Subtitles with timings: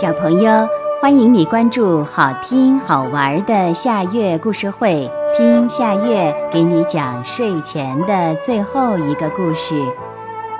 [0.00, 0.68] 小朋友，
[1.00, 9.74] 欢迎你关注好听好玩的夏月故事会，听夏月给你讲睡前的最后一个故事。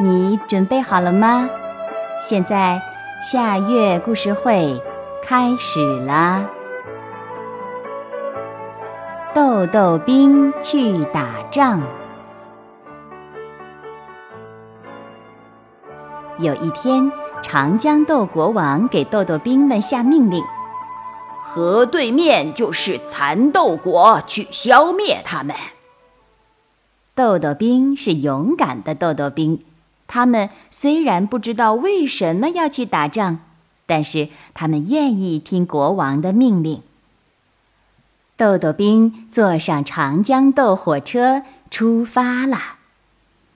[0.01, 1.49] 你准备好了吗？
[2.27, 2.83] 现在
[3.31, 4.83] 夏月故事会
[5.23, 6.45] 开始啦！
[9.33, 11.81] 豆豆兵去打仗。
[16.39, 17.09] 有一天。
[17.43, 20.45] 长江豆国王给豆豆兵们下命令：
[21.45, 25.55] 河对面就是蚕豆国，去消灭他们。
[27.15, 29.65] 豆豆兵是勇敢的豆豆兵，
[30.07, 33.39] 他们虽然不知道为什么要去打仗，
[33.87, 36.83] 但是他们愿意听国王的命令。
[38.37, 42.59] 豆豆兵坐上长江豆火车，出发了。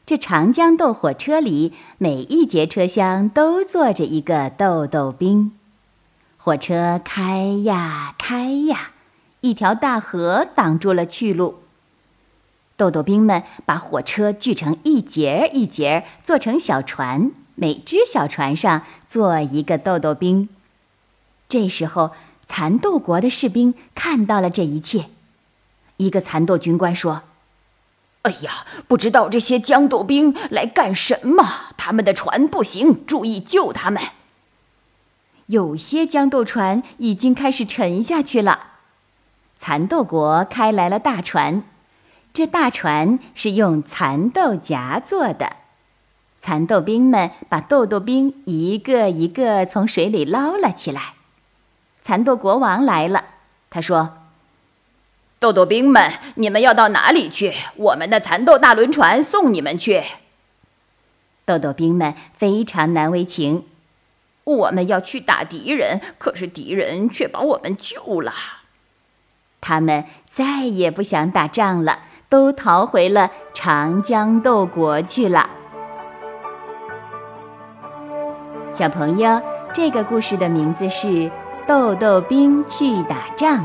[0.04, 5.52] 这长江豆火车里，每一节车厢都坐着一个豆豆兵。
[6.36, 8.90] 火车开呀开呀，
[9.42, 11.60] 一条大河挡住了去路。
[12.76, 20.48] 豆豆兵们把火车锯成一节一节，做成小船，每只小船上坐一个豆豆兵。
[21.48, 22.10] 这时候，
[22.48, 25.06] 蚕豆国的士兵看到了这一切。
[25.98, 27.22] 一个蚕豆军官说。
[28.22, 31.44] 哎呀，不知道这些豇豆兵来干什么？
[31.76, 34.00] 他们的船不行，注意救他们。
[35.46, 38.68] 有些豇豆船已经开始沉下去了。
[39.58, 41.64] 蚕豆国开来了大船，
[42.32, 45.56] 这大船是用蚕豆荚做的。
[46.40, 51.14] 蚕豆兵们把豆豆兵一个一个从水里捞了起来。
[52.02, 53.24] 蚕豆国王来了，
[53.68, 54.21] 他说。
[55.42, 57.52] 豆豆兵们，你们要到哪里去？
[57.74, 60.04] 我们的蚕豆大轮船送你们去。
[61.44, 63.64] 豆豆兵们非常难为情，
[64.44, 68.32] 我们要去打敌人，可是敌人却把我们救了。
[69.60, 71.98] 他们再也不想打仗了，
[72.28, 75.50] 都逃回了长江豆国去了。
[78.72, 79.42] 小朋友，
[79.74, 81.08] 这个故事的名字是
[81.66, 83.64] 《豆豆兵去打仗》。